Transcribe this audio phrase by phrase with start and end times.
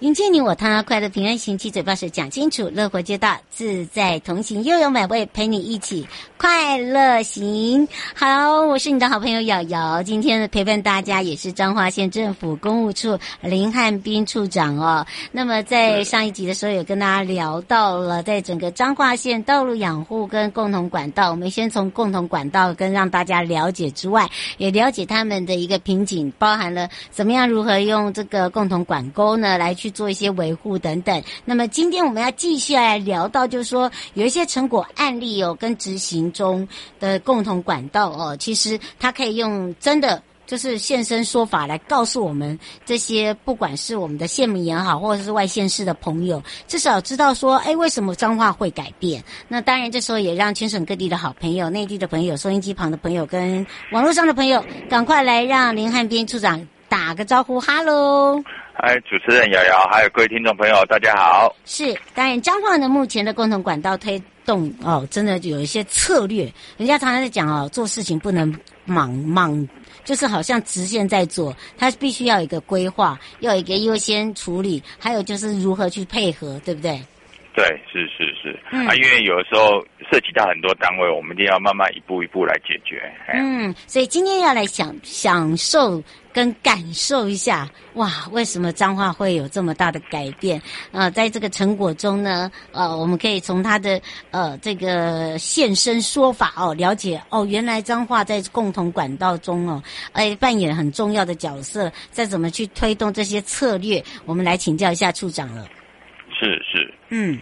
[0.00, 6.08] 迎接你我他，快乐平安行，七嘴八舌讲清楚，乐活街道自在同行，又有美味陪你一起。
[6.38, 10.02] 快乐行，好，我是你的好朋友瑶瑶。
[10.02, 15.06] 今天的陪伴大家也是彰化县政府公务处林汉斌处长哦。
[15.32, 24.26] 那么在上一集的时候，有跟大家聊到了，在整个彰化县道路养护跟共同管道，我们先从共同管道跟让大家了解之外，
[24.56, 31.22] 也了解他们的一个瓶颈，包含了怎么样如何用这个共同管沟呢来去做一些维护等等。
[31.44, 36.30] 那么今天我们要继续来聊到，就是说有一些成果案例哦，跟执行。
[36.32, 36.66] 中
[37.00, 49.22] 的共同管道哦，其实他可以用真的就是现身说法来告诉我们这些，不管是我们的县民也好，或者是外县市的朋友，至少知道说，哎，为什么脏话会改变？
[49.48, 58.42] 那当然，这时候也让全省各地的好朋友、内地的朋友、收音机旁的朋友跟网络上的朋友，赶快来让林汉斌处长打个招呼，哈喽。
[58.80, 61.54] 哎，主持人瑶瑶，还有各位听众朋友，大家好。
[61.66, 66.50] 是，当然彰化呢，目前的共同管道推动哦，真的有一些策略。
[66.78, 68.54] 人家常常在讲哦，做事情不能
[68.86, 69.68] 莽莽，
[70.02, 76.98] 就是好像直线在做，他必须要有一个规划，要有一个优先处理，还有就是如何去配合，对不对？
[77.60, 83.12] 对，是是是，嗯、啊，因为有的时候涉及到很多单位，我们一定要慢慢一步一步来解决。
[83.34, 90.58] 嗯，所以今天要来享享受跟感受一下，哇，为什么彰化会有这么大的改变？
[90.90, 94.00] 啊、呃，在这个成果中呢，呃，我们可以从他的
[94.30, 99.82] 呃这个现身说法哦，了解哦，原来彰化在共同管道中哦，
[100.12, 105.68] 哎，扮演很重要的角色，再怎么去推动这些策略，我们来请教一下处长了。
[106.38, 107.38] 是是，嗯。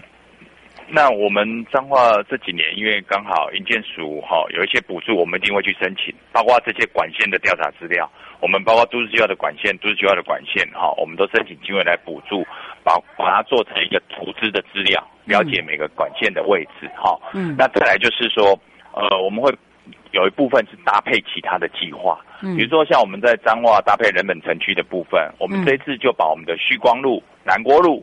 [0.91, 8.11] 那我们彰化这几年，因为刚好营建署哈有一些补助，我们一定会去申请，包括这些管线的调查资料，
[8.41, 12.43] 我们包括都市计划的管线、都市计划的管线哈，我们都申请经费来补助，
[12.83, 17.19] 把把它做成一个图资的资料，了解每个管线的位置哈。
[17.35, 17.55] 嗯。
[17.59, 18.59] 那再来就是说，
[18.95, 19.55] 呃，我们会
[20.13, 28.03] 有一部分是搭配其他的计划，嗯，比如说像我们在彰化搭配人本城区的部分，我们这一次就把我们的旭光路、南国路，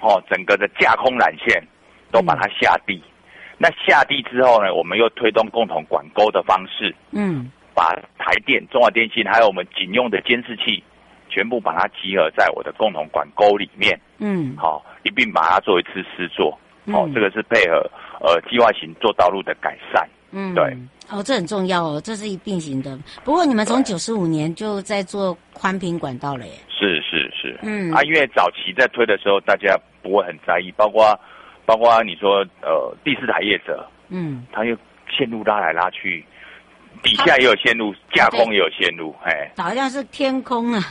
[0.00, 1.62] 哦，整个的架空缆线。
[2.10, 10.82] 都把它下地，嗯、那下地之后呢，我们又推动共同管沟的方式，嗯，把台电、中华电信还有我们警用的监视器，
[11.28, 16.50] 全部把它集合在我的共同管沟里面，嗯，好，一并把它做一次施作，
[16.92, 17.90] 好、嗯，这个是配合
[18.20, 20.64] 呃计划型做道路的改善，嗯，对，
[21.10, 22.98] 哦，这很重要哦，这是一并行的。
[23.24, 31.18] 不过你们从九十五年就在做宽频管道了耶，是是是，嗯，啊，因为早期在推的时候，大家不会很在意，包括。
[31.66, 34.74] 包括你说，呃，第四台业者，嗯，他又
[35.10, 36.24] 线路拉来拉去，
[37.02, 40.82] 底下也有线路，架空也有线路，哎，好像是天空啊，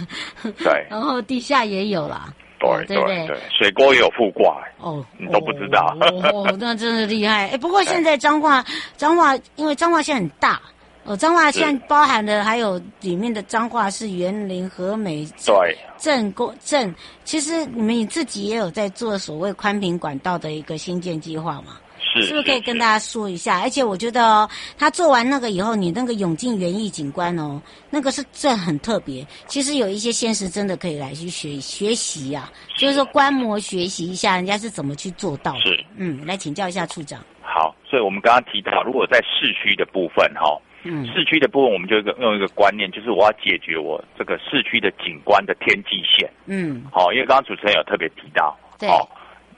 [0.43, 2.27] 对， 然后地下也有啦，
[2.59, 5.95] 对对对，对，水沟也有覆挂，哦，你都不知道，
[6.33, 8.63] 哦，那真的厉害，哎，不过 现在彰化，
[8.97, 10.59] 彰化，因为彰化县很大。
[11.05, 16.93] 哦，彰化县包含的还有里面的彰化是园林、和美、对镇公镇。
[17.23, 21.77] 其实你们你自己也有在做所谓宽频管道的一个新建计划嘛？
[21.99, 23.61] 是是不是可以跟大家说一下？
[23.61, 24.49] 而且我觉得哦，
[24.79, 27.61] 他做完那个以后，你那个永靖园艺景观哦，
[27.91, 29.23] 那个是这很特别。
[29.45, 35.59] 其实有一些现实真的可以来去学学习呀、啊，就是说观摩学习一下人家是怎么去做到的。
[35.59, 37.23] 是，嗯，来请教一下处长。
[37.41, 40.59] 好，所以我们刚刚提到，如果在市区的部分哈。
[40.85, 46.29] 嗯，市区的部分，我们就一个用一个观念，就是我要解决我这个市区的景观的天际线。
[46.45, 49.01] 嗯，好，因为刚刚主持人有特别提到，哦，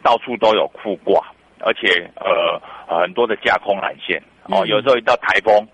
[0.02, 1.22] 到处都有库挂，
[1.60, 5.68] 而且呃很多的架空缆线，哦，有时候一到台风，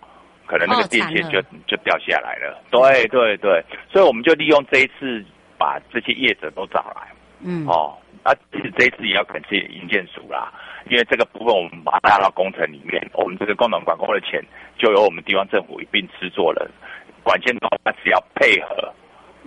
[0.48, 2.60] 可能那个电线就就掉下来了。
[2.72, 5.24] 对对对，所以我们就利用这一次
[5.58, 7.08] 把这些业者都找来。
[7.46, 10.52] 嗯，哦，啊，其实这一次也要感谢营建署啦。
[10.90, 14.44] 因为这个部分我们把它纳到工程里面，我们这个共同管控的钱
[14.78, 16.70] 就由我们地方政府一并制作了，
[17.24, 18.94] 管线的话只要配合，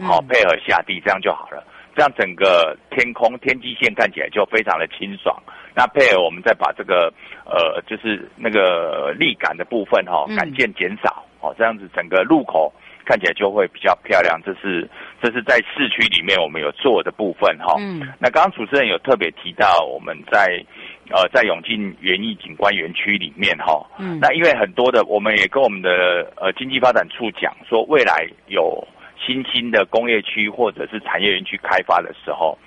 [0.01, 1.63] 好、哦、配合下地这样就好了，
[1.95, 5.37] 这样整个天空天际线看起来就非常的清爽。
[5.75, 7.13] 那配合我们再把这个
[7.45, 12.73] 呃就是那个礫感的部分哈，感线减少，哦这样子整个路口
[13.07, 14.39] 看起来就会比较漂亮。
[14.45, 14.87] 这是
[15.23, 17.77] 这是在市区里面我们有做的部分哈。
[17.79, 20.63] 嗯，那刚刚主持人有特别提到我们在。
[21.09, 25.89] 呃，在永靖园艺景观园区里面哈，嗯，那因为很多的，我们也跟我们的
[26.35, 28.85] 呃经济发展处讲说，未来有
[29.25, 32.59] 新兴的工业区或者是产业园区开发的时候，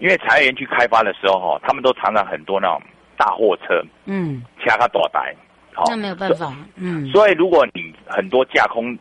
[0.00, 2.82] 因为产业园区开发的时候哈，他们都常常很多那种
[3.16, 5.32] 大货车，嗯，掐个大台，
[5.72, 8.98] 好，那没有办法，嗯，所以如果你很多架空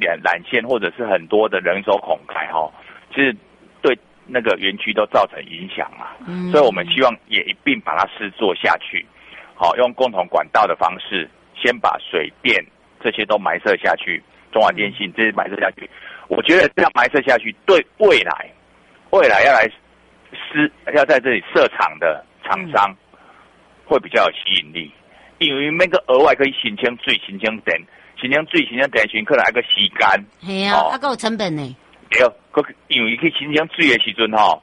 [0.00, 2.70] 缆缆线或者是很多的人手孔开哈，
[3.14, 3.36] 其实
[3.82, 3.96] 对。
[4.28, 9.06] 那个园区都造成影响嘛，嗯，所以我们希望也一并把它施做下去，
[9.54, 12.60] 好，用共同管道的方式，先把水电
[13.00, 14.20] 这些都埋设下去，
[14.50, 15.88] 中华电信这些埋设下去，
[16.26, 18.50] 我觉得这样埋设下去，对未来
[19.10, 19.70] 未来要来
[20.32, 22.92] 施要在这里设厂的厂商
[23.84, 24.90] 会比较有吸引力，
[25.38, 27.80] 因为那个额外可以新增最、新增电、
[28.20, 29.68] 新增水、新增电，新可能还个时
[29.98, 31.76] 间，系啊，还够有成本呢。
[32.08, 32.20] 对，
[32.88, 34.62] 因为可以新疆水的时阵吼，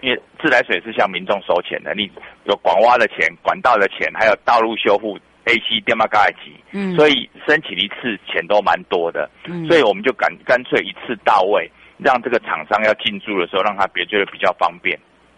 [0.00, 2.10] 因为自来水是向民众收钱的，你
[2.44, 11.68] 有管挖的钱、管道的钱，还有道路修复、AC 电马盖机，嗯，所以申请一次钱都蛮多的，嗯，所以我们就干干脆一次到位，
[11.98, 14.96] 让这个厂商要进驻的时候，让他别觉得比较方便，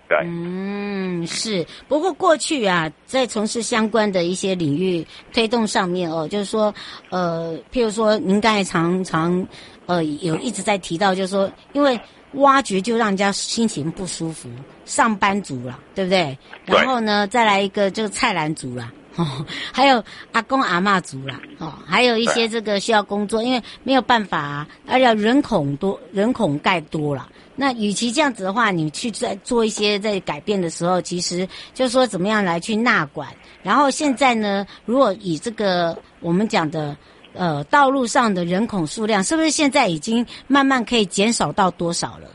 [0.08, 1.66] 对，嗯，是。
[1.88, 6.74] 不过过去啊，在从事相关的一些领域推动上面哦，就是说，
[7.10, 9.46] 呃，譬如说您刚才常常。
[9.86, 12.00] 呃，有一直在提到，就是说，因为
[12.36, 14.48] 挖掘就让人家心情不舒服，
[14.86, 16.38] 上班族啦，对不对？
[16.64, 20.02] 然后呢，再来一个就是菜篮族啦，哦，还有
[20.32, 27.28] 阿公阿嬷族啦，哦，还有一些这个需要工作，因为没有办法啊，而且人口多，人口盖多了。
[27.56, 33.28] 那与其这样子的话，你去在做一些在改变的时候，其实就是说怎么样来去纳管。
[33.62, 36.96] 然后现在呢，如果以这个我们讲的。
[37.36, 42.28] 呃，道路上的人口数量是不是现在已经慢慢可以减少到多少了？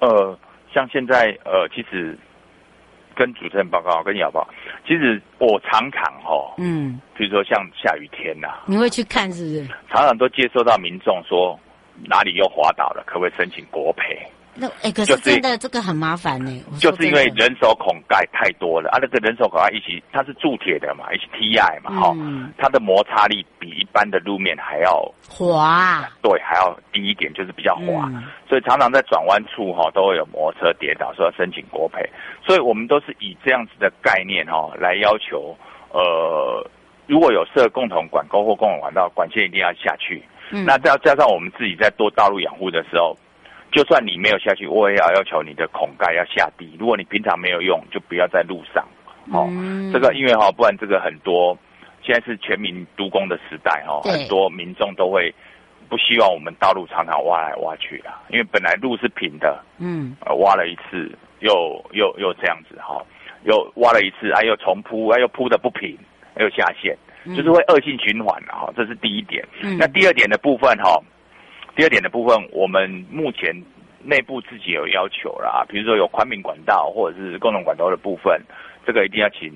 [0.00, 0.36] 呃，
[0.74, 2.18] 像现在呃，其实
[3.14, 4.48] 跟主持人报告，跟你报告，
[4.84, 9.68] 其实我常常哦，嗯，比如说像下雨天呐、啊，你会去看是不是？
[9.88, 11.56] 常常都接收到民众说
[12.04, 14.20] 哪里又滑倒了，可不可以申请国赔？
[14.56, 16.62] 那哎、欸，可是真的这个很麻烦呢。
[16.78, 32.08] 就是因为人手孔盖太多了啊，那个人手孔盖一起，它是铸铁的嘛，一起 TI 嘛，哈、嗯，它的摩擦力比一般的路面还要滑，对，还要低一点，就是比较滑，嗯、所以常常在转弯处哈都会有摩托车跌倒，说要申请国赔，
[32.46, 35.56] 所以我们都是以这样子的概念哈来要求，
[35.90, 36.64] 呃，
[37.08, 43.16] 如果有设共同管沟或共同管道，管线一定要下去，嗯、那再加上我们自己在做道路养护的时候。
[43.74, 46.76] 就算你没有下去，我也要要求你的孔盖要下地。
[46.78, 48.86] 如果你平常没有用，就不要在路上。
[49.32, 51.58] 哦，嗯、这个因为哈，不然这个很多，
[52.00, 55.34] 现在是全民督工的时代哈，很多民众都会
[55.88, 63.04] 不希望我们道路常常挖来挖去的，因为本来路是平的，嗯，挖了一次又又又这样子哈，
[63.42, 65.98] 又挖了一次，啊又重铺，啊又铺的不平，
[66.38, 66.96] 又下陷，
[67.34, 68.72] 就是会恶性循环的哈。
[68.76, 69.44] 这是第一点。
[69.62, 71.02] 嗯、那第二点的部分哈。
[71.76, 73.54] 第二点的部分，我们目前
[74.02, 78.40] 内部自己有要求啦，比如说有宽频管道或者是共同管道的部分，
[78.86, 79.52] 这个一定要请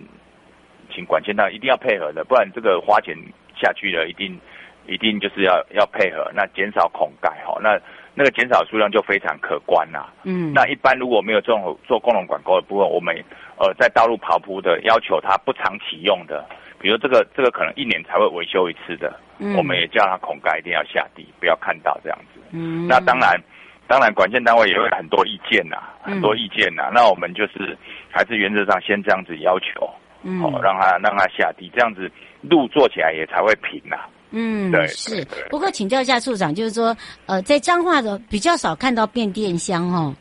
[0.90, 3.16] 请管线道一定要配合的，不然这个花钱
[3.54, 4.38] 下去了，一定
[4.86, 7.78] 一定就是要要配合，那减少孔盖哈，那
[8.14, 10.12] 那个减少数量就非常可观啦。
[10.24, 13.14] 嗯，那一般如果没有这种做共同管道的部分，我们
[13.58, 16.44] 呃在道路刨铺的要求，它不常启用的。
[16.80, 22.40] 比如这个这个可能一年才会维修一次的，嗯、我们也叫他孔盖一定要下地，不要看到这样子。
[22.50, 23.40] 嗯，那当然，
[23.86, 26.88] 当然管线单位也会很多意见呐，很多意见呐。
[26.90, 27.76] 嗯、那我们就是
[28.10, 29.88] 还是原则上先这样子要求，
[30.22, 32.10] 嗯，哦，让它让它下地，这样子
[32.42, 34.08] 路做起来也才会平呐、啊。
[34.30, 35.24] 嗯，对是。
[35.48, 36.94] 不过请教一下处长，就是说，
[37.26, 40.14] 呃，在彰化的比较少看到变电箱哦，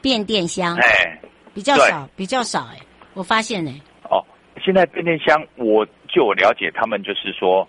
[0.00, 1.20] 变电箱，哎，
[1.52, 2.78] 比较少，比较少，哎，
[3.12, 3.70] 我发现呢。
[4.04, 4.24] 哦，
[4.62, 7.66] 现在变电箱，我就我了解，他们就是说，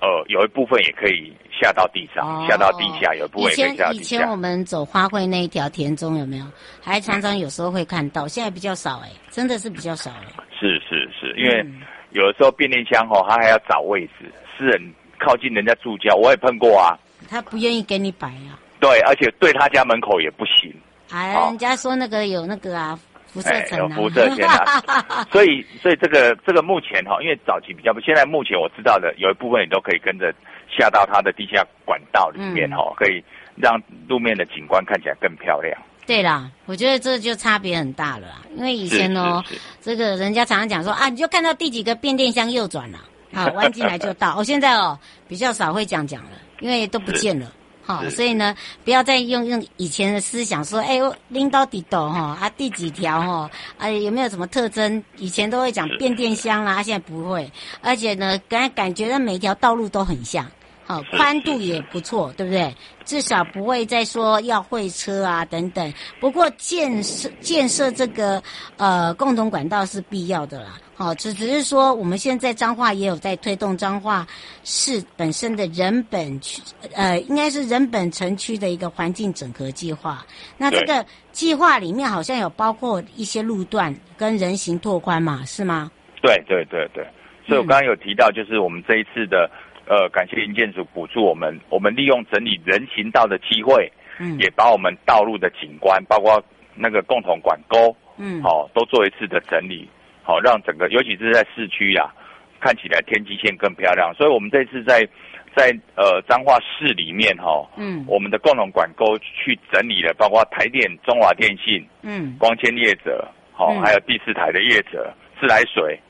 [0.00, 4.02] 呃，有一部分也可以下到地上，哦、下到地下，有一部分也可以下到地下。
[4.02, 6.44] 以前以前我们走花卉那一条田中有没有？
[6.82, 10.44] 还常常有时候会看到，嗯、现在比较少，哎，真的是比较少了。
[10.58, 11.62] 是是是，因为。
[11.62, 11.80] 嗯
[12.14, 14.80] 有的时候变电箱哦，他还要找位置，私人
[15.18, 16.96] 靠近人家住家，我也碰过啊。
[17.28, 18.54] 他不愿意给你摆啊。
[18.78, 20.72] 对，而且对他家门口也不行。
[21.10, 22.96] 哎，人家说那个有那个啊，
[23.34, 23.76] 辐射层啊。
[23.76, 25.26] 哎、有辐射线啊。
[25.30, 30.32] 所以，所以这个这个目前哈，因为早期比较不，现在目前我知道的有一部分你都可以跟着
[30.70, 33.22] 下到它的地下管道里面哈，嗯、可以
[33.56, 35.76] 让路面的景观看起来更漂亮。
[36.06, 38.42] 对啦，我觉得这就差别很大了啦。
[38.54, 39.42] 因为以前哦，
[39.80, 42.98] 这个人家常常讲说啊，你就看到第几个变电箱右转了，
[43.32, 44.34] 啊，弯进来就到。
[44.34, 47.50] 我、 哦、现在哦比较少会讲讲了，因为都不见了。
[47.86, 50.98] 好、哦，所以呢，不要再用用以前的思想说，哎，
[51.28, 55.04] 拎到底斗哈啊第几条哈啊有没有什么特征？
[55.18, 57.52] 以前都会讲变电箱啦，啊、现在不会。
[57.82, 60.50] 而且呢，感感觉到每条道路都很像。
[60.86, 62.74] 好，宽度也不错，对不对？
[63.06, 65.92] 至少不会再说要会车啊等等。
[66.20, 68.42] 不过建设建设这个
[68.76, 70.78] 呃共同管道是必要的啦。
[70.96, 74.26] 好，只只是说我们现在彰化也有在推动彰化
[74.62, 76.62] 市本身的人本区，
[76.94, 80.24] 呃，应该是人本城区的一个环境整合计划。
[80.56, 85.90] 那这个计划里面好像有包括一些路段跟人行拓宽嘛，是吗？
[86.22, 87.04] 对对对对。
[87.46, 89.50] 所以我刚刚有提到，就是我们这一次的。
[89.86, 96.42] 呃，感谢林建署补助我们，我们利用整理人行道的机会，嗯，也把我们道路的景观，包括
[96.74, 99.86] 那个共同管沟，嗯，好、哦，都做一次的整理，
[100.24, 102.10] 好、哦，让整个，尤其是在市区呀、啊，
[102.58, 104.12] 看起来天际线更漂亮。
[104.14, 105.06] 所以，我们这次在
[105.54, 116.00] 在呃彰化市里面，哈、哦，嗯，我们的共同管沟去整理了，包括台电、中华电信，嗯，光纤业者，好、哦，嗯、还有第四台的业者，自来水，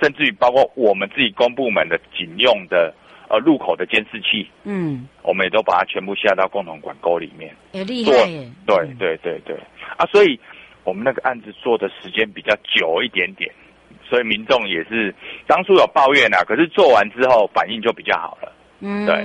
[0.00, 2.94] 甚至于包括我们自己公部门的警用的。
[3.28, 8.46] 呃，入口的监视器，嗯，我们也都把它全部下到共同管沟里面，也厉害耶。
[8.66, 9.56] 对对对对，
[9.96, 10.38] 啊，所以
[10.84, 13.50] 我们那个案子做的时间比较久一点点，
[14.02, 15.14] 所以民众也是
[15.46, 18.52] 当初有抱怨啊，可是做完之后反应就比较好了。
[18.80, 19.24] 嗯，对，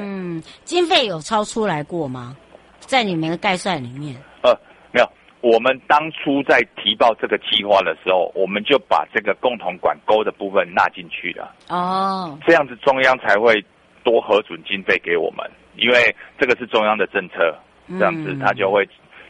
[0.64, 2.36] 经费有超出来过吗？
[2.80, 4.16] 在你们的概算里面？
[4.44, 4.54] 呃，
[4.92, 5.10] 没有，
[5.42, 11.54] 我们当初在提报这个计划的时候，我们就把这个共同管沟的部分纳进去了。
[11.70, 13.64] 哦，这样子中央才会。
[14.04, 17.54] 多核准经费给我们，因为这个是中央的政策，
[18.00, 18.86] 这样子他就会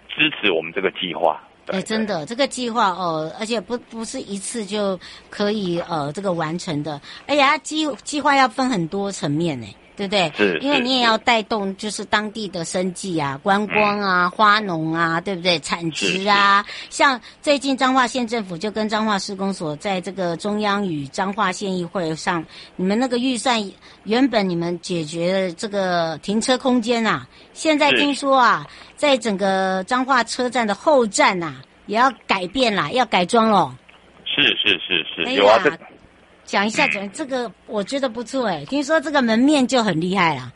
[0.08, 1.42] 支持我们这个计划。
[1.68, 4.98] 哎、真的，这个计划哦，而且不不是一次就
[5.30, 9.68] 可以呃这个完成的，哎呀计计划要分很多层面呢。
[9.98, 10.32] 对不对？
[10.38, 15.58] 是，因为你也要带动，就是当地的生计啊、观光啊、花农啊，对不对？
[15.60, 23.60] 产值啊，像最近彰化县政府就跟彰化施工所在这个中央与彰化县议会上，你们那个预算
[24.04, 31.56] 原本你们解决了这个停车空间啊，现在听说啊，在整个彰化车站的后站啊，
[31.88, 33.74] 也要改变啦，要改装喽。
[34.24, 35.58] 是是是是，有啊。
[36.48, 40.50] 讲一下，讲这个我觉得不错哎，听说这个门面就很厉害啦。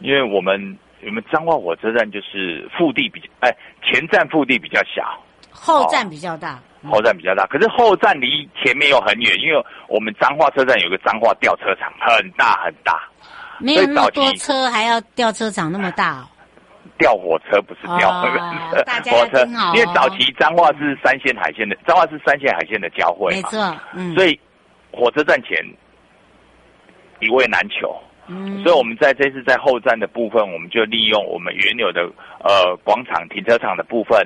[0.00, 0.58] 因为我们
[1.04, 3.54] 我们彰化火车站就是腹地比较哎，
[3.84, 5.04] 前站腹地比较小，
[5.50, 7.44] 后站比较大，哦、后站比较大。
[7.46, 12.98] 可是后站离前面又很远，因为我们彰化车站有个彰化吊车场，很大很大，
[13.58, 16.28] 没有那么多车还要吊车场那么大哦。
[16.96, 24.40] 吊火车不是吊 火车，哦、火车，哦、因为早期彰化是三线海线的，彰化是三线海线的交汇，没错，嗯，所以。
[24.92, 25.56] 火车站前
[27.20, 27.94] 一位难求，
[28.28, 32.02] 嗯，所以我们在这次在后站的部分，我们就利用我们原有的
[32.44, 34.18] 呃广场停车场的部分，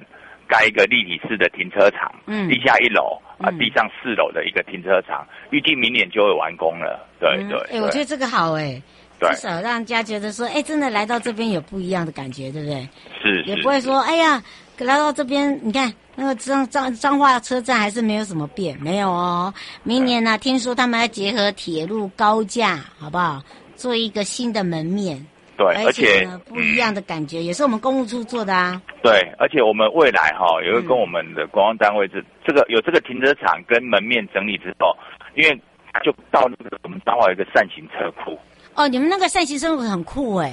[0.47, 7.09] 盖一个立体式的停车场，嗯，地下一楼啊，地上四楼的一个停车场，预计明年就会完工了。
[7.19, 8.81] 对对，哎，我觉得这个好哎，
[9.21, 12.88] 至少让人家觉得说，哎，真的来到这边有不一样的感觉，对不对？
[13.23, 14.42] 是，也不会说，哎呀，
[14.78, 15.92] 来到这边，你看。
[16.14, 19.52] 那个彰彰彰化车站还是没有什么变，没有哦。
[19.83, 23.42] 明年呢、啊，听说他们要结合铁路高架，好不好？
[23.75, 25.25] 做一个新的门面。
[25.57, 28.81] 对，而且呢，不一样的感觉，嗯、也是我们公务处做的啊。
[29.02, 34.97] 对，而且我们未来哈、哦，也会跟我们的公安单位这、嗯、这个有这个停车场跟门面整理之后，
[35.35, 35.54] 因为
[36.02, 38.38] 就到那个我们彰化有一个扇形车库。
[38.75, 40.52] 哦，你们那个扇形车库很酷哎。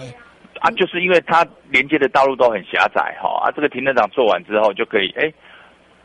[0.60, 5.32] 啊，就是因为它连接的道路都很狭窄哈，啊，这个停车场做完之后就可以哎。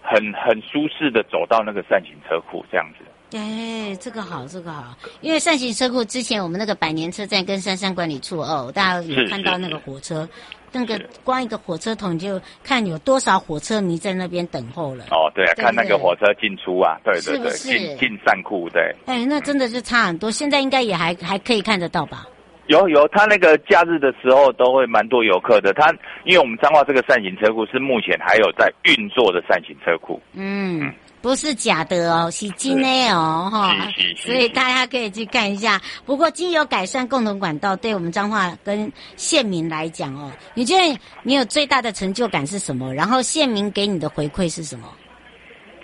[0.04, 3.04] 很很舒适的走到那个扇形车库这样子。
[3.36, 10.28] 哎，这个好，这个好，因为扇形车库之前我们那个百年车站跟山上管理处哦，大家有看到那个火车，
[10.70, 15.06] 那个光一个火车筒就看有多少火车迷在那边等候了。
[15.10, 18.94] 哦，对啊，对对看那个火车进出啊，对对对，是是进进站库对。
[19.06, 22.28] 哎，那真的是差很多，现在应该也还还可以看得到吧？
[22.66, 25.72] 有有，他那个假日的时候都会蛮多游客的。
[25.74, 25.94] 他
[26.24, 30.18] 因为我们彰化这个扇形车库是目前还有在运作的扇形车库。
[30.32, 30.90] 嗯，
[31.20, 33.76] 不是假的哦，是真的哦，哈。
[34.16, 35.78] 所以大家可以去看一下。
[36.06, 42.94] 不过，经由改善共同管道，对我们彰化跟县民来讲哦，你觉得你有最大的成就感是什么？
[42.94, 44.88] 然后县民给你的回馈是什么？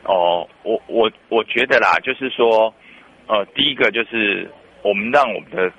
[0.04, 2.72] 哦，我我我觉得啦，就是说，
[3.26, 4.50] 呃，第一个就是
[4.82, 5.70] 我们让我们的。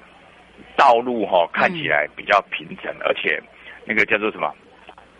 [0.75, 3.41] 道路哈、哦、看起来比较平整，嗯、而且
[3.85, 4.53] 那个叫做什么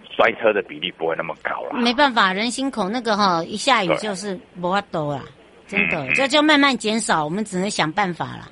[0.10, 1.74] 摔车的比例不会那么高了。
[1.74, 5.24] 没办法，人心口那个哈、哦、一下雨就是不法多啦，
[5.68, 8.50] 真的，这、嗯、就慢慢减少，我们只能想办法了。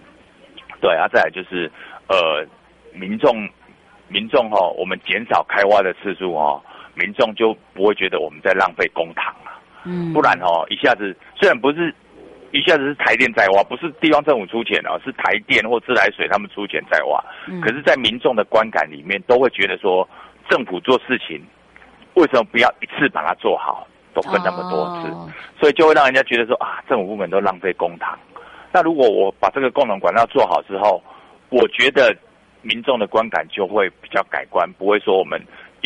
[0.81, 1.72] 对啊，再来就是
[2.08, 2.46] 呃，
[2.93, 3.48] 民众
[4.08, 6.62] 民众哈、哦，我们减少开挖的次数哦，
[6.96, 9.62] 民众就不会觉得我们在浪费公帑了。
[9.84, 11.93] 嗯，不然哦，一下子虽然不是。
[12.51, 17.23] 一下子是台电在挖，不是地方政府出钱啊，是台电或自来水他们出钱在挖。
[17.47, 20.07] 嗯、可是，在民众的观感里面，都会觉得说，
[20.49, 21.39] 政府做事情
[22.15, 25.29] 为什么不要一次把它做好，都分那么多次，哦、
[25.59, 28.15] 所以就会让人家觉得说啊，政府部门都浪费公帑。
[28.71, 31.03] 那如果我把这个共同管道做好之后，
[31.49, 32.15] 我觉得
[32.61, 35.39] 民众的观感就会比较改观，不会说我们。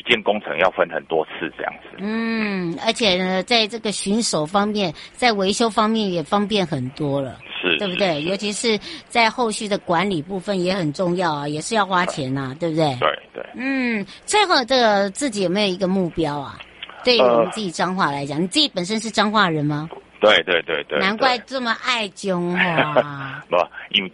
[0.06, 1.98] 一件工程要分很多次这样子。
[2.00, 8.22] 嗯，而且呢，在这个巡守方面，在维修方面也方便很多了，是，对不对？
[8.24, 12.98] 尤其是在后续的管理部分也很重要啊，也是要花钱呐、啊，对，不对？
[13.00, 13.46] 对对。
[13.56, 16.58] 嗯，最后这个自己有没有一个目标啊？
[17.06, 19.90] 对于我们自己彰化来讲，呃、你自己本身是彰化人吗？
[20.20, 21.00] 对对对对。
[21.00, 23.42] 难怪这么爱彰化。
[23.50, 23.56] 不，
[23.92, 24.12] 因为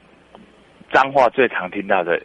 [0.91, 2.19] 彰化最常听到的。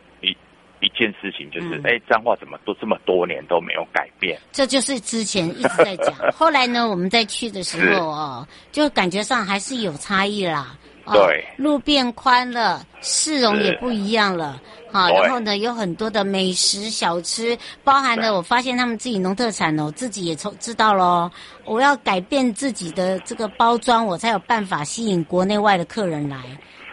[0.84, 4.38] 一件事情就是，哎、嗯，彰化怎么都这么多年都没有改变？
[4.52, 6.14] 这就是之前一直在讲。
[6.36, 10.76] 后来呢，我们在去的时候哦，就感觉上还是有差异啦。
[11.06, 14.58] 哦、对，路变宽了，市容也不一样了。
[14.90, 21.30] 好，然后呢，有很多的美食小吃，包含了我发现他们自己农特产哦，自己也从知道喽。
[21.66, 26.38] 我要改变自己的这个包装，我才有办法吸引国内外的客人来。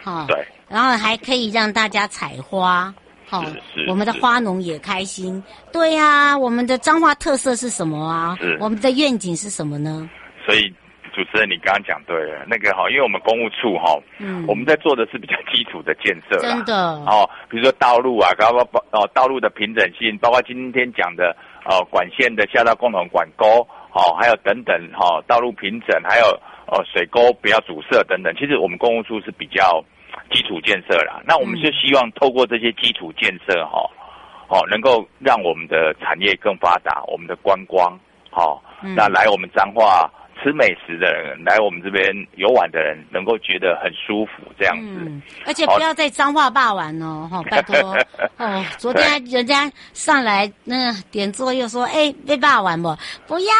[0.02, 2.94] 哈，对，然后还可以让大家采花。
[3.32, 3.42] 好，
[3.88, 5.42] 我们的花农也开心。
[5.72, 8.36] 对呀、啊，我们的彰化特色是什么啊？
[8.38, 10.06] 是我们的愿景是什么呢？
[10.44, 10.68] 所以
[11.14, 16.74] 主持人，你刚刚讲对了，那个哈，因为我们公务处哈，嗯，我们在做的是比较基础的建设，真的
[17.06, 26.26] 哦，比如说道路啊，包括包哦道路的平整性，包括今天讲的哦管线的下到共同管沟，好、哦，还有等等哈、哦，道路平整，还有
[26.66, 28.30] 哦水沟不要阻塞等等。
[28.36, 29.82] 其实我们公务处是比较。
[30.32, 33.88] 基础建设啦，那我们就希望透过这些基础建设哈，
[34.48, 37.98] 哦，能够让我们的产业更发达，我们的观光，
[38.30, 40.10] 好，那来我们彰化
[40.42, 45.00] 吃美食的人，来我们这边游玩的人，能够觉得很舒服这样子。
[45.06, 47.96] 嗯，而且不要在脏话霸玩哦，哈，拜托
[48.38, 48.64] 哦。
[48.78, 52.96] 昨天人家上来那点桌又说，哎，被霸玩不？
[53.26, 53.52] 不要。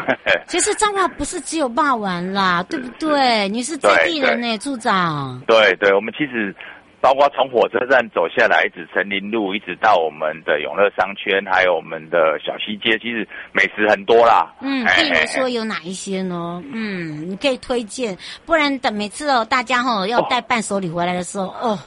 [0.48, 3.48] 其实脏话不是只有霸玩啦，对不对？
[3.48, 5.40] 你是在地人呢，处长。
[5.46, 6.54] 对对，我们其实。
[7.00, 14.52] 包括从火车站走下来，一直成林路，一直到我们的永乐商圈，还有我们的小西街，其实美食很多啦。
[14.60, 16.62] 嗯，譬如说有哪一些呢？
[16.72, 21.78] 嗯，你可以推荐，不然等每次哦，大家哈、哦、要带伴手礼回来的时候，哦，哦，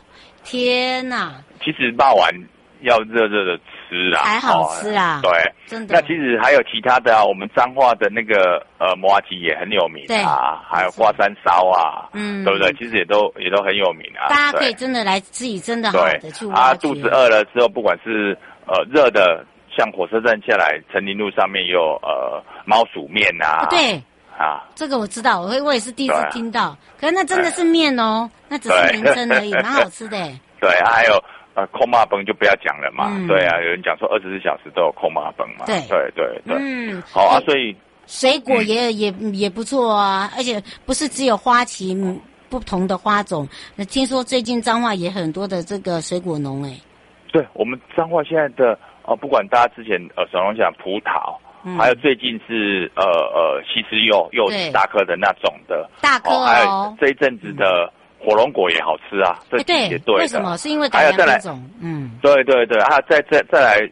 [0.44, 1.44] 天哪！
[1.64, 2.30] 其实霸王
[2.82, 3.60] 要热热的。
[3.92, 5.32] 吃啊，还好吃啊，对，
[5.66, 5.96] 真的。
[5.96, 12.72] 那其实还有其他的啊，我们彰化的那个呃麻吉也很有名啊，还有花山烧啊，嗯，对不对？
[12.74, 14.30] 其实也都也都很有名啊。
[14.30, 16.48] 大家可以真的来自己真的好的去。
[16.52, 18.38] 啊，肚子饿了之后，不管是
[18.68, 19.44] 呃热的，
[19.76, 24.00] 像火车站下来，成林路上面有呃猫鼠面啊，对
[24.38, 26.78] 啊，这个我知道，我我也是第一次听到。
[27.02, 30.16] 可是那真的是面哦，那只是名称而已，蛮好吃的。
[30.62, 31.20] 对，还有。
[31.60, 33.08] 啊，扣骂崩就不要讲了嘛。
[33.10, 35.66] 嗯、对啊，有人讲说二十四小时都有扣骂崩嘛。
[35.66, 36.58] 对对对对。
[36.60, 37.76] 嗯，好啊，所以
[38.08, 41.94] 水果也、嗯、也也不错啊，而且不是只有花旗
[42.50, 43.48] 不同的花种。
[43.76, 46.74] 那听说最近彰化也很多的这个水果农哎。
[47.32, 57.92] 对，我们彰化现在的哦、呃，不管大家之前呃，小龙讲葡萄，嗯、还有最近是呃呃西施柚柚子大颗的那种的大颗哦，还有这一阵子的。
[58.22, 60.16] 嗯火龙果也好吃啊，这也对。
[60.18, 60.58] 为什么？
[60.58, 61.70] 是因为改良品种。
[61.80, 63.92] 嗯，对对对，啊，再再再来，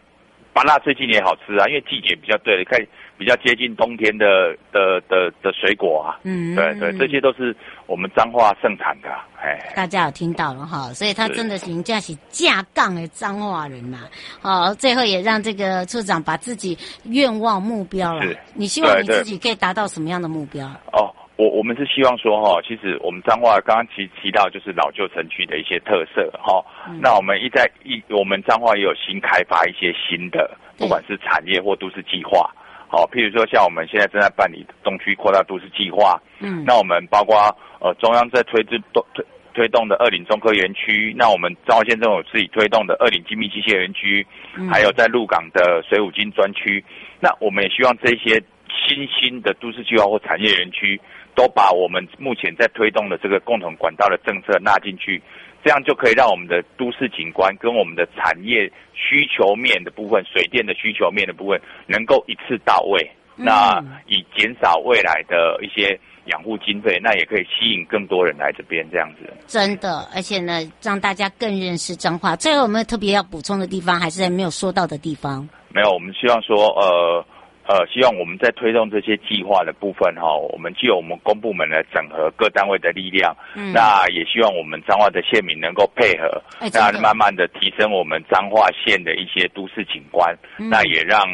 [0.54, 2.88] 芭乐最近也好吃啊，因为季节比较对，可以
[3.18, 9.10] 比较接近冬天的的的的水果啊，嗯，对对，这些都是我们彰化盛产的，
[9.42, 14.00] 哎，大家有听到了哈，所以他真的是人家是架杠的彰化人呐，
[14.42, 20.68] 好，最后也让这个处长把自己愿望目标了，你希望你自己可以达到什么样的目标？
[20.92, 21.14] 哦。
[21.38, 32.50] 我我们是希望说哈，其实我们彰化刚刚提提到就是老旧城区的一些特色哈，嗯、那我们一在一我们彰化也有新开发一些新的，不管是产业或都市计划，
[32.90, 37.38] 好，譬如说像我们现在正在办理东区扩大都市计划，嗯，那我们包括
[37.80, 39.24] 呃中央在推推推
[39.54, 46.84] 推动的二林中科园区，那我们彰化县政府自己推动的二林精密机械园区，嗯、还有在鹿港的水五金专区，
[47.20, 48.42] 那我们也希望这些
[48.88, 51.00] 新兴的都市计划或产业园区。
[51.38, 55.22] 都把我们目前在推动的这个共同管道的政策纳进去，
[55.64, 63.12] 这样就可以让我们的都市景观跟我们的产业需求面的部分、水电的需求面的部分能够一次到位。
[63.36, 69.32] 那以减少未来的一些养护经费，那也可以吸引更多人来这边这样子。
[69.46, 72.36] 真的，而且呢，让大家更认识彰化。
[72.36, 75.48] 最后有没有特别要补充的地方，还是在没有说到的地方？
[75.70, 77.24] 没有，我们希望说，呃。
[77.68, 91.28] 呃，希望我们在推动这些计划的部分哈，我们既有我们公部门来整合各单位的力量，嗯，那也希望我们彰化的县民能够配合，哎、那慢慢的提升我们彰化县的一些都市景观，嗯、那也让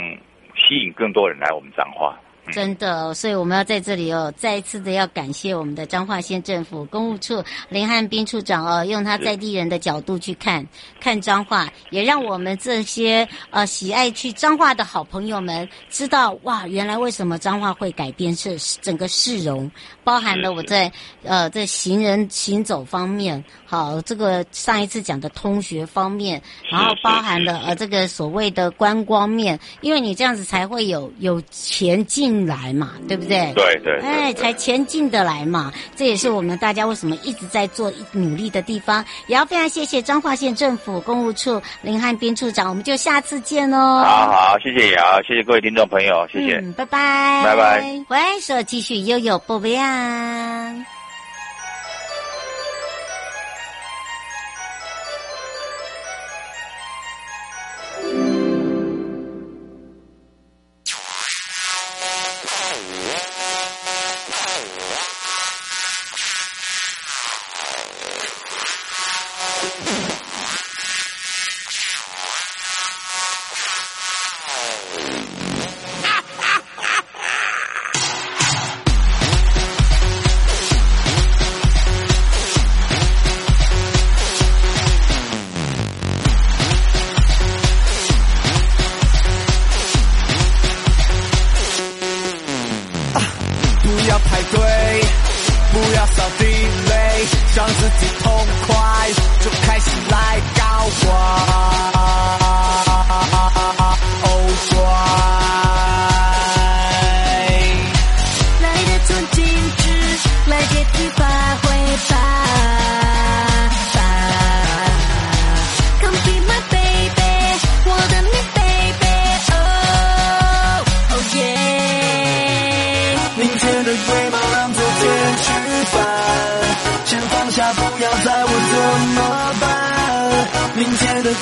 [0.56, 2.19] 吸引更多人来我们彰化。
[2.51, 10.65] 真的，所以我们要在这里哦，再一次的要感谢我们的彰化县政府公务处林汉斌处长哦，用他在地人的角度去看
[10.99, 19.71] 看彰化，也让我们这些呃喜爱去彰化的好朋友们知道哇，原来为什么彰化会改变是整个市容，
[20.04, 20.92] 包含了我在
[21.24, 32.44] 呃在行人行走方面，好这个上一次讲的通学方面，然后包含了呃这个所谓的观光面，因为你这样子才会有有钱进。
[32.44, 33.54] 来嘛，对不对？
[33.54, 35.72] 对对，哎，才前进得来嘛。
[35.96, 39.06] 这也是我们大家为什么一直在做努力的地方。
[39.28, 44.04] 也要非常谢谢彰化县政府公务处林汉斌处长，我们就下次见哦。
[44.04, 48.04] 好好，谢谢也好，谢谢各位听众朋友，谢谢，嗯、拜拜，拜拜。
[48.10, 49.38] 回来说继续悠悠
[49.93, 51.03] 啊.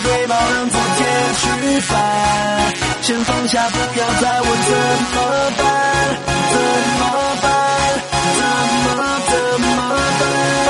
[0.03, 0.99] 嘴巴让昨天
[1.35, 1.91] 去翻，
[3.01, 4.71] 先放下，不要再问怎
[5.11, 5.17] 么
[5.57, 5.59] 办、
[6.51, 6.55] 怎
[6.99, 7.01] 么
[7.41, 7.45] 办、
[8.37, 8.41] 怎
[8.87, 8.89] 么
[9.29, 9.67] 怎么
[10.65, 10.69] 办。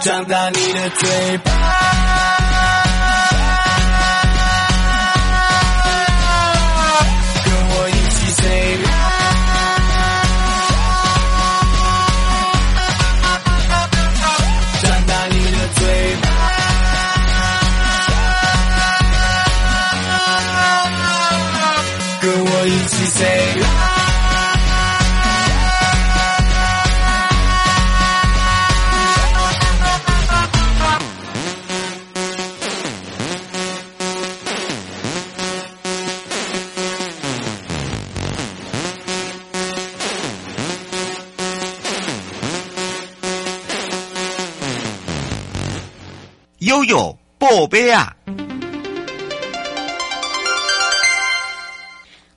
[0.00, 1.81] 长大你的嘴巴。
[46.82, 48.16] 悠悠宝贝啊！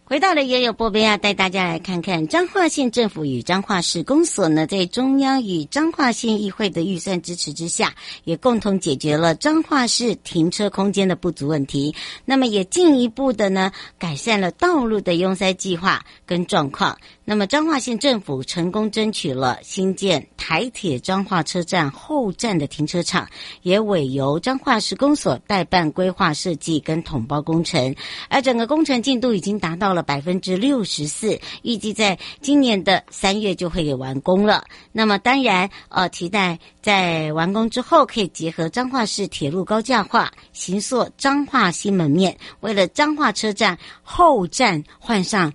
[0.03, 11.95] 回到了也有波贝亚，带大家来看看彰化县政府与彰化市公所呢，在中央与彰化县议会的预算支持之下，也共同解决了彰化市停车空间的不足问题。
[12.23, 16.95] 那么也进一步的呢，改善了道路的拥塞计划跟状况。
[17.27, 23.27] 那么彰化县政府成功争取了新建台铁彰化车站后站的停车场，
[23.63, 27.95] 也委由彰化市公所代办规划设计跟统包工程，
[28.29, 34.63] 而整个工程进度已经达到了百分之六十四，预计在今年的三月就会给完工了。
[34.91, 45.51] 那么当然，呃，期待在完工之后可以结合彰化市铁路高架化，形塑彰化新门面，为了彰化车站后站换上。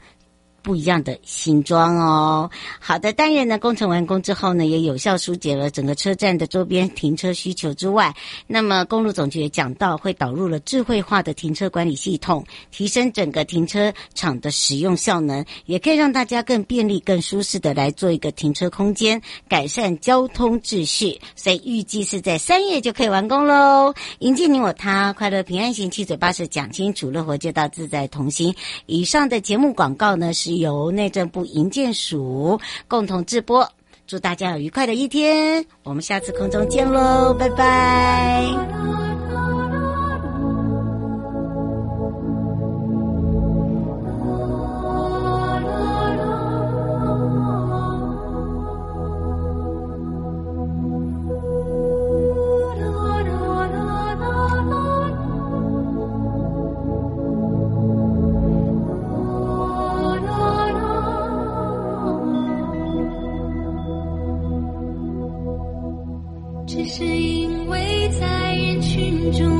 [0.70, 2.48] 不一样的新装哦。
[2.78, 8.14] 好的，当然呢，工程完工之后呢，也有效疏解了整个车站的周边停车需求之外，
[8.46, 21.20] 那么公路总局也讲到，会导入了智慧化的停车管理系统，提升整个停车场的使用效能，也可以让大家更便利、更舒适的来做一个停车空间，改善交通秩序。
[21.35, 23.92] 所以预计是在三月就可以完工喽。
[24.20, 28.54] 迎接你我他，快乐平安行，七嘴八舌讲清楚，乐活街道自在同行。
[28.87, 30.59] 以上的节目广告呢是。
[30.60, 33.68] 由内政部营建署共同制播，
[34.06, 39.19] 祝大家有愉快的一天，我们下次空中见喽，拜拜。
[66.92, 69.59] 是因为在人群中